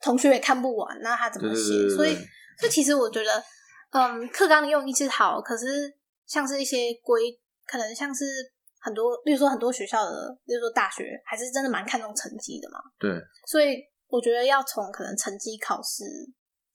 [0.00, 1.70] 同学也看不完，那他怎么写？
[1.70, 3.42] 对对对对所以对，所以其实我觉得，
[3.92, 5.94] 嗯，课纲的用意是好，可是
[6.26, 8.24] 像是一些规，可能像是
[8.80, 12.80] 很多，例如说很多学校的，例如说大学，还是真的蛮看重成绩的嘛。
[12.98, 13.10] 对，
[13.46, 13.78] 所以
[14.08, 16.04] 我觉得要从可能成绩考试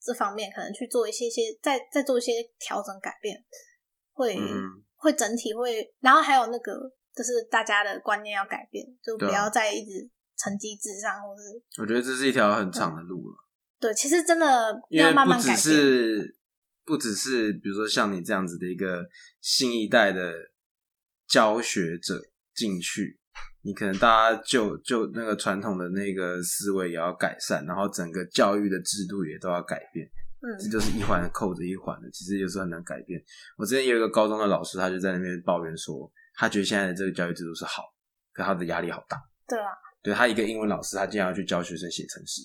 [0.00, 3.44] 这方面可能去做一些些，再再做一些调整改变，
[4.12, 6.72] 会、嗯会整体会，然后还有那个
[7.14, 13.36] 就是大家的观念要改变，就不要再一直成绩至上，或是我觉得这是一条很长的路了，
[13.78, 15.56] 对，其实真的要慢慢改变。
[15.58, 16.38] 是
[16.86, 19.04] 不只是比如说像你这样子的一个
[19.40, 20.32] 新一代的
[21.26, 22.22] 教学者
[22.54, 23.20] 进去，
[23.62, 30.06] 你可能大家就就那个传统的那个思维也要改善，然后整个教育的制度也都要改变。
[30.06, 33.18] 嗯这嗯就是一环扣着一环的，其实有时候很难改变。
[33.56, 37.82] 我之前有一个高中的老师，他就在那边抱怨说，他觉得现在的这个教育制度是好，
[38.34, 39.16] 可他的压力好大。
[39.48, 39.70] 对啊，
[40.02, 42.42] 对他一个英文老师，他竟然要去教学生写程式，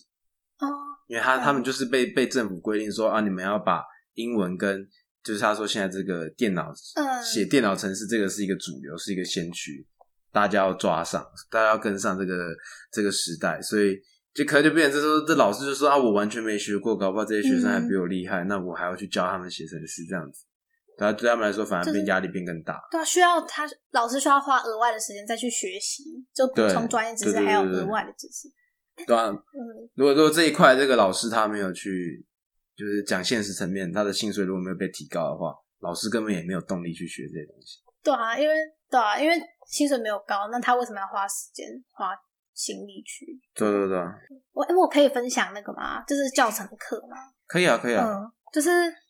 [0.60, 0.67] 哦，
[1.08, 4.88] 因为他嗯他们就是被被政府规定说啊，你们要把英文跟
[5.21, 9.86] 就是他说现在这个电脑嗯写电脑程式这个是一个主流，是一个先驱，
[10.31, 12.55] 大家要抓上，大家要跟上这个
[12.91, 13.97] 这个时代，所以
[14.33, 20.45] 就可能就变成这时候这老师就说啊，我完全没学过，搞不好这些学生还比我厉害，那我还要去教他们写程式这样子，
[20.97, 22.79] 对啊，对他们来说反而变压力变更大。
[22.91, 28.47] 对啊，需要他老师需要花额外的时间再去学习，就补充专业知识，还有额外的知识。
[29.07, 32.25] 对啊，嗯，如果说这一块这个老师他没有去，
[32.75, 37.79] 就是讲现实层面，他的薪水如果没有被提高的话，老师根本也没有动力去学这些东西。
[38.03, 38.53] 对啊，因为
[38.89, 42.15] 对啊，因为薪水没有高，那他为什么要花时间花
[42.54, 43.25] 心力去？
[43.54, 43.97] 对对对，
[44.52, 46.04] 我诶我可以分享那个吗？
[46.08, 47.17] 就是教程课嘛。
[47.47, 48.06] 可以啊，可以啊。
[48.06, 48.69] 嗯，就是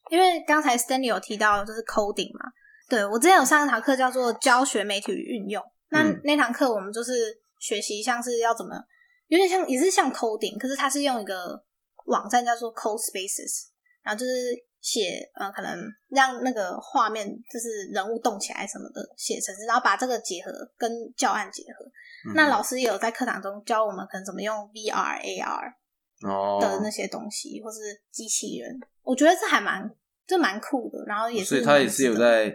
[0.09, 2.51] 因为刚才 Stanley 有提到就是 coding 嘛，
[2.89, 8.75] 对我之前有上一堂课叫做教学媒体与运用，那、嗯那堂课我们就是学习像是要怎么，
[9.27, 11.63] 有点像也是像 coding，可是它是用一个
[12.05, 13.67] 网站叫做 Code Spaces，
[14.03, 14.31] 然后就是
[14.81, 15.77] 写呃可能
[16.09, 21.85] 让那个画面就是人物动起来什么的写程式，然后把这个结合跟教案结合。
[22.27, 25.73] 嗯那老师也有在课堂中教我们可能怎么用 VR、AR，
[26.27, 27.77] 哦的那些东西，或是
[28.11, 29.89] 机器人，我觉得这还蛮
[30.27, 31.03] 这蛮酷的。
[31.05, 32.53] 然后也是，所以他也是有在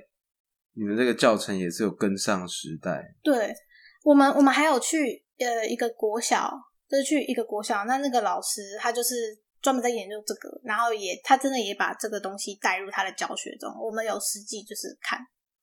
[0.75, 3.15] 你们这个教程也是有跟上时代。
[3.23, 3.55] 对
[4.03, 6.53] 我们我们还有去呃一个国小，
[6.87, 9.15] 就是去一个国小，那那个老师他就是
[9.65, 13.73] 专门在研究这个，然后也他真的也把这个东西带入他的教学中。
[13.81, 15.19] 我们有实际就是看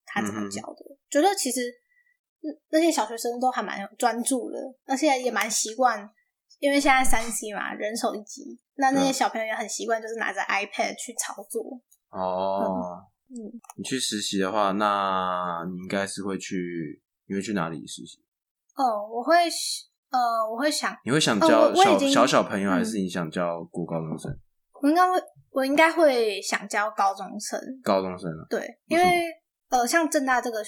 [0.05, 1.61] 他怎么教的，觉得其实
[2.39, 6.09] 那那些小学生都还蛮专注的，而且也蛮习惯。
[6.59, 11.63] 因为现在三 C 嘛，人手一机，那那些嗯小朋友也很习惯，就是拿着 iPad 去操作。
[12.09, 13.33] 哦，嗯，
[13.77, 18.23] 你去实习的话，那你应该是会去，你会去哪里实习？
[18.75, 19.33] 哦，我会
[20.12, 20.19] 呃，
[20.52, 24.32] 我会想，你会想哦教小、小小朋友，嗯还是你想教国高中生？
[24.82, 28.45] 我应该会，我应该会想教高中生，高中生啊？
[28.50, 29.06] 对，因为
[29.69, 30.62] 呃，像正大这个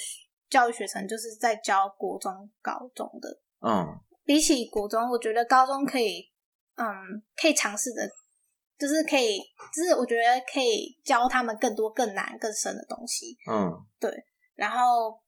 [0.49, 3.29] 教育学程就是在教国中、高中的，
[3.67, 3.85] 嗯，
[4.23, 6.31] 比起国中，我觉得高中可以，
[6.75, 6.85] 嗯，
[7.35, 8.07] 可以尝试的，
[8.79, 9.39] 就是可以，
[9.75, 13.35] 就是我觉得可以教他们更多、更难、更深的东西。
[13.51, 14.09] 嗯，对
[14.55, 15.19] 然后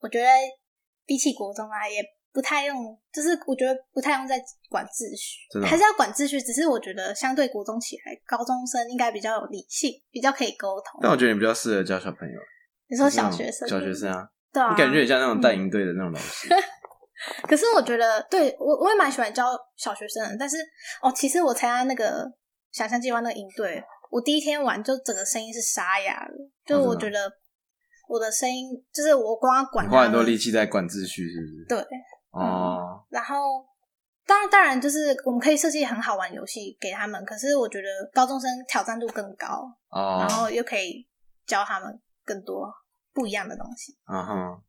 [0.00, 0.26] 我觉得
[1.04, 6.40] 比起国中啊，也不太用，就是我觉得不太用在管秩序真的，哦还是要管秩序。
[6.40, 11.00] 只是我觉得相对国中起来，高中生应该比较有理性，比较可以沟通。
[11.02, 12.38] 但我觉得你比较适合教小朋友，
[12.88, 16.48] 你说小学生，小学生啊，对啊，你感觉很像那种带营队的那种老师。
[17.46, 19.44] 可是我觉得，对我我也蛮喜欢教
[19.76, 20.56] 小学生的，但是
[21.02, 22.24] 哦，其实我参加那个
[22.72, 26.32] 想象计划那个营队，我第一天玩就整个声音是沙哑的，
[26.64, 27.30] 就我觉得
[28.08, 31.66] 我的声音就是我光要管你花很多力气在管秩序，是不是？
[31.68, 31.86] 对，
[32.30, 33.66] 哦，然后
[34.26, 41.06] 当然当然就是我们可以设计很好玩的游戏给他们，可是我觉得高中生挑战度更高，哦，然后又可以
[41.46, 42.72] 教他们更多
[43.12, 43.96] 不一样的东西。
[44.06, 44.62] 嗯哼，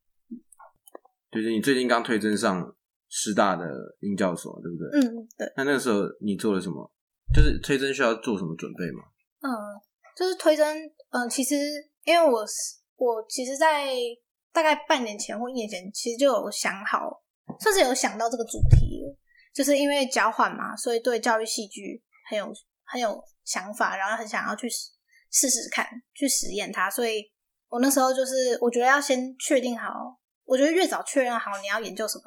[1.31, 2.75] 就是你最近刚推甄上
[3.09, 3.65] 师大的
[3.99, 4.99] 英教所，对不对？
[4.99, 6.91] 嗯，对，那那个时候你做了什么？
[7.33, 9.03] 就是推甄需要做什么准备吗？
[9.41, 9.49] 嗯，
[10.17, 10.77] 就是推甄，
[11.11, 11.55] 嗯，其实
[12.03, 12.53] 因为我是
[12.97, 13.93] 我其实，在
[14.51, 17.20] 大概半年前或一年前，其实就有想好，
[17.59, 19.17] 甚至有想到这个主题了，
[19.53, 24.89] 就是因为交换嘛，所以对教育戏剧很有很有想法，然后很想要去试
[25.31, 27.23] 试试看，去实验它，所以
[27.67, 32.23] 我那时候就是我觉得要先确定好，我觉得越早确认好你要研究什么，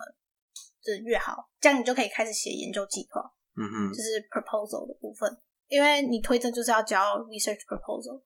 [0.82, 3.20] 就是越好，这样你就可以开始写研究计划。
[3.56, 5.30] 嗯哼就，是 proposal 的部分，
[5.68, 8.20] 因为你推甄就是要交 research proposal。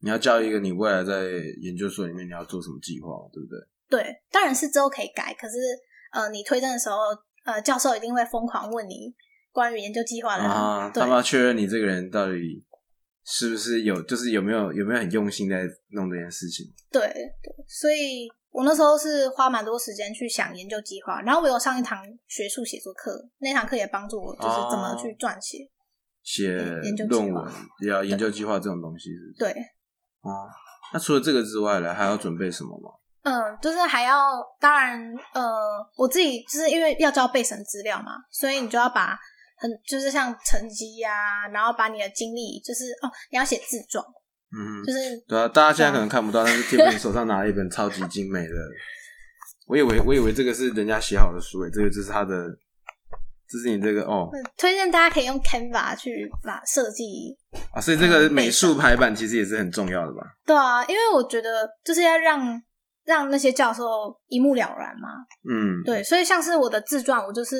[0.00, 1.24] 你要教一个你未来在
[1.60, 3.58] 研究所里面你要做什么计划，对不对？
[3.90, 5.56] 对，当然是之后可以改，可是
[6.12, 6.96] 呃，你推甄的时候，
[7.44, 9.14] 呃，教授一定会疯狂问你
[9.52, 12.64] 关于研究计划的，啊，他们要确认你这个人到底
[13.24, 16.66] 是不是有，就是有没有有没有很用心在弄这件事情。
[16.90, 17.00] 对
[17.42, 25.58] 对，所以我那时候是花蛮多时间去想研究计划，然后我有上一堂学术写作课，那堂课也帮助我就是怎么去撰写。
[26.22, 26.52] 写
[26.82, 27.52] 研究论文，
[27.86, 29.52] 要研究计划这种东西是不是？
[29.52, 29.62] 对，
[30.20, 30.48] 啊，
[30.92, 32.90] 那除了这个之外呢，还要准备什么吗？
[33.22, 35.42] 嗯，就是还要，当然，呃，
[35.96, 39.18] 我自己就是因为要交备审资料嘛，所以你就要把
[39.56, 44.04] 很就是像成绩呀、然后把你的经历，就是哦，你要写自传，
[44.56, 48.54] 嗯，就是对啊，大家现在可能看不到，但是 Tiffany 手上拿了一本超级精美的，
[49.66, 52.46] 我以为我以为这个是人家写好的书诶，这个就是他的，
[53.48, 57.36] 这是你这个哦嗯推荐大家可以用 Canva 去把设计。
[57.72, 60.22] 啊，所以这个美术排版其实也是很重要的吧？
[60.46, 62.62] 对啊，因为我觉得就是要让
[63.08, 63.82] 让那些教授
[64.26, 65.08] 一目了然嘛。
[65.48, 67.56] 嗯，对，所以像是我的自传，我就是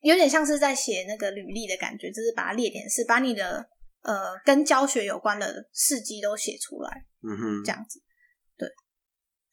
[0.00, 3.64] 有点像是在写那个履历的感觉，就是把它列点是把你的
[4.02, 8.02] 呃跟教学有关的事迹都写出来，嗯哼这，样子。
[8.58, 8.68] 对，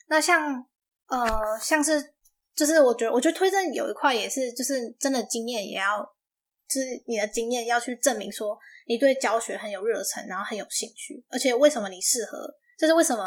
[0.07, 0.65] 那像
[1.09, 2.15] 呃像是
[2.55, 6.01] 就是我觉得我觉得推荐有一块也是就是真的经验也要，
[6.67, 8.57] 就是你的经验要去证明说
[8.87, 13.23] 你对教学很有热忱，然后很有兴趣，而且为什么你适合，就是为什么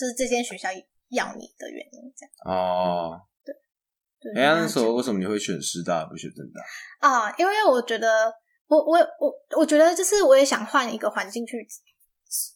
[0.00, 0.70] 就是这间学校
[1.10, 2.32] 要你的原因，这样。
[2.46, 7.06] 哦，对哎、那这样时候为什么你会选师大不选正大？
[7.06, 8.32] 啊，因为我觉得，
[8.66, 11.66] 我我我我觉得就是我也想换一个环境去，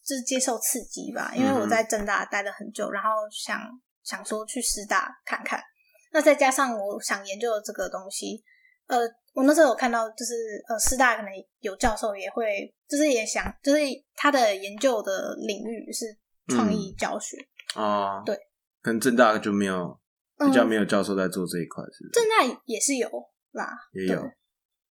[0.03, 1.31] 就是接受刺激吧。
[1.35, 3.59] 因为我在正大待了很久，然后想
[4.03, 5.61] 想说去师大看看。
[6.11, 8.41] 那再加上我想研究的这个东西，
[8.87, 8.99] 呃，
[9.33, 10.33] 我那时候有看到，就是
[10.69, 13.81] 呃，师大可能有教授也会，就是也想，就是
[14.15, 16.05] 他的研究的领域是
[16.47, 17.37] 创意教学，
[17.75, 18.35] 哦，对，
[18.81, 19.97] 可能正大就没有
[20.37, 22.21] 比嗯较没有教授在做这一块，是不是？
[22.21, 23.09] 正大也是有
[23.53, 24.19] 啦，也有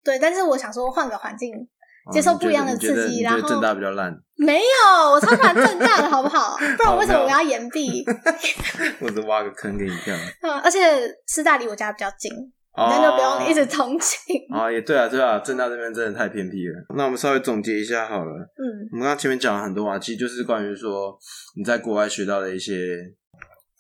[0.03, 6.57] 对，对，但是我想说换个环境，哦接受不一样的刺激然后正大比较烂， 没有，我超喜欢正大的，好不好？
[6.77, 8.03] 不然为什么我要延毕？
[8.99, 10.15] 或者挖个坑给你跳？
[10.41, 10.79] 嗯，而且
[11.27, 12.45] 师大离我家比较近，哦
[12.75, 14.17] 那就不用一直通勤。
[14.53, 16.73] 啊，也对啊，对啊，正大这边真的太偏僻了。
[16.95, 18.31] 那我们稍微总结一下好了。
[18.57, 21.17] 嗯我们刚刚前面讲了很多啊，其实就是关于说
[21.55, 22.97] 你在国外学到的一些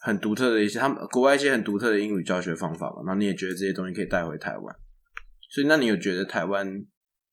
[0.01, 4.75] 很独特的一些，他们国外一些很独特的英语教学方法嘛，然后你也觉得这些东西可以带回台湾。
[5.49, 6.67] 所以，那你有觉得台湾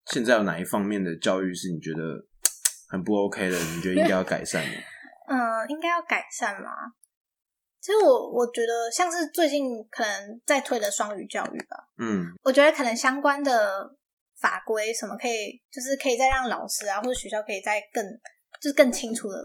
[0.07, 2.01] 现在有哪一方面的教育是你觉得
[2.91, 3.57] 很不 OK 的？
[3.59, 4.71] 你觉得应该要改善的？
[5.29, 5.37] 嗯，
[5.69, 6.71] 应该要改善吗？
[7.81, 12.27] 其实我我觉得像是最近可能在推的双语教育吧，嗯。
[12.43, 13.91] 我觉得可能相关的
[14.39, 18.05] 法规什么可以，就是可以再让老师啊或者学校可以再更
[18.61, 19.37] 就是更清楚的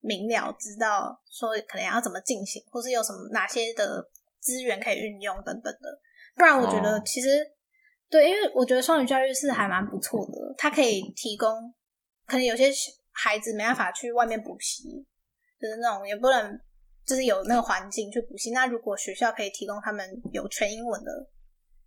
[0.00, 4.04] 明了知道说可能要怎么进行，或是有什么哪些的
[4.40, 6.00] 资源可以运用等等的。
[6.34, 7.02] 不然我觉得哦。
[7.06, 7.28] 其实、
[8.10, 11.72] 对，因为我觉得双语教育是还蛮不错的，它可以提供
[12.26, 12.70] 可能有些
[13.12, 15.06] 孩子没办法去外面补习，
[15.60, 16.60] 就是那种也不能
[17.06, 18.50] 就是有那个环境去补习。
[18.50, 21.10] 那如果学校可以提供他们有全英文的，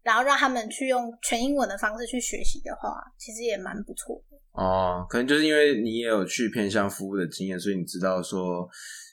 [0.02, 4.38] 然后让他们去用全英文的方式去学习的话，其实也蛮不错的。
[4.54, 8.68] 哦，可能就是因为你也有去偏向服务的经验，所以你知道说，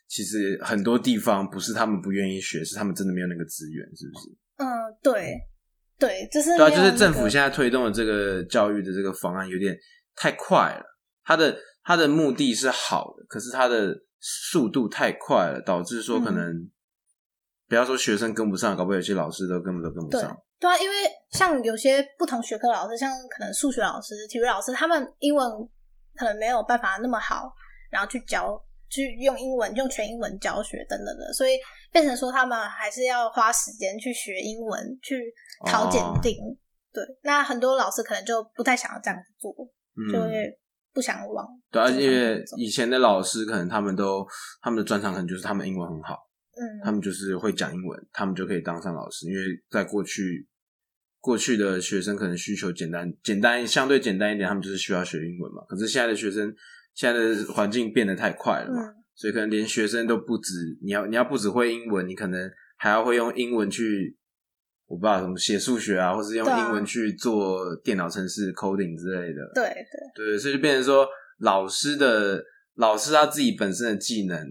[0.09, 4.31] 其实很多地方不是他们不愿意学，是他们真的没有那个资源，是不是？
[4.57, 4.67] 嗯，
[5.03, 5.37] 对，
[5.99, 9.77] 对，就是对啊，就是政府现在推动的这个教育的这个方案有点
[10.15, 10.85] 太快了，
[11.25, 16.71] 它的它的目的是好的，可是它的速度太快了，导致说可嗯能、
[17.69, 20.37] 不要说学生跟不上，搞不好有些老师都根本都跟不上。
[20.59, 20.97] 对啊，因为
[21.31, 25.47] 像有些不同学科老师，像可能数学老师、体育老师，他们英文
[26.15, 27.53] 可能没有办法那么好，
[27.91, 28.59] 然后去教，
[28.89, 31.59] 去用英文用全英文教学等等的，所以
[31.93, 35.33] 变成说他们还是要花时间去学英文，去
[35.67, 36.35] 考检哦定。
[36.91, 39.53] 对，那很多老师可能就不太想要这样子做，
[40.11, 40.59] 就嗯，会
[40.97, 44.27] 不想往对啊，这个因为以前的老师可能他们都
[44.63, 46.15] 他们的专长可能就是他们英文很好。
[46.59, 49.27] 嗯他嗯们就是会讲英文，他们就可以当上老师。
[49.27, 50.49] 因为在过去，
[51.21, 55.63] 过去的学生可能需求简单，简单相对简单一点，他们就是需要学英文嘛。
[55.69, 56.51] 可是现在的学生，
[56.95, 64.17] 现在的环境变得太快了嘛，嗯所以可能连学生都不止，你要你要不只会英文，你可能还要会用英文去，
[64.87, 69.41] 我不知道什么写数学啊，或是用英文去做电脑程式 coding 之类的。
[69.55, 69.65] 对
[70.15, 71.07] 对对，所以就变成说，
[71.41, 72.43] 老师的
[72.77, 74.47] 老师他自己本身的技能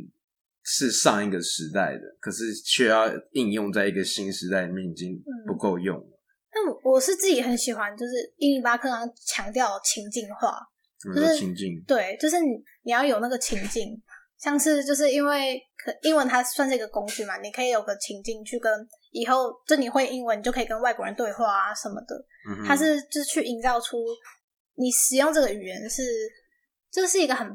[0.63, 6.19] 是上一个时代的，可是却要应用在一个新时代里面，已经嗯不够用了。
[6.53, 10.57] 那我是自己很喜欢，就是英语八课堂强调情境化，
[11.01, 11.81] 怎么说就是情境？
[11.87, 12.49] 对，就是你
[12.83, 14.01] 你要有那个情境，
[14.37, 18.71] 像是就是因为可英文它算是一个工具嘛，你可以有个情境去跟
[19.15, 22.15] 以后就你会英文，你就可以跟外国人对话啊什么的。
[22.49, 23.97] 嗯它是就是去营造出
[24.75, 26.03] 你使用这个语言是，
[26.91, 27.47] 这是一个很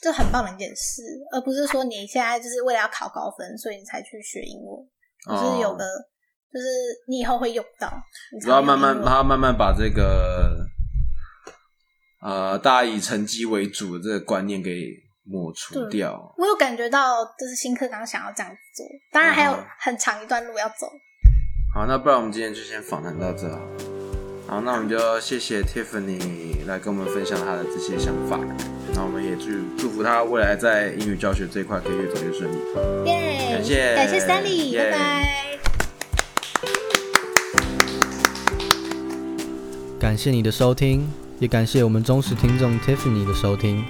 [0.00, 1.02] 这很棒的一件事，
[1.32, 4.88] 而不是说你现在就是为了要考高分，所以你才去学英文，
[5.28, 5.84] 就是有个、
[6.50, 6.66] 就是
[7.06, 7.92] 你以后会用到，
[8.46, 10.66] 然后慢慢，然后慢慢把这个
[12.22, 14.70] 呃大家以成绩为主的这个观念给
[15.24, 16.34] 抹除掉。
[16.36, 20.90] 我有感觉到，就是新课纲想要这样做，当然还有啊很长一段路要走。
[21.74, 23.60] 好，那不然我们今天就先访谈到这好。
[24.46, 28.38] 好，那我们就谢谢 Tiffany 来跟我们分享她的这些想法。
[28.94, 29.48] 那我们也祝
[29.78, 32.56] 祝福她未来在英语教学这一块可以越走越顺利。
[33.06, 33.54] 耶！
[33.54, 35.48] 感谢感谢 Stanley，耶拜拜。
[39.98, 41.08] 感谢你的收听，
[41.38, 43.82] 也感谢我们忠实听众 Tiffany 的收听。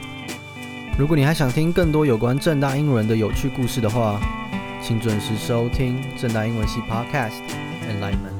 [0.99, 4.20] 如果你还想听更多有关正大英文的有趣故事的话，
[4.82, 7.40] 请准时收听正大英文系 Podcast
[7.88, 8.32] Enlightenment。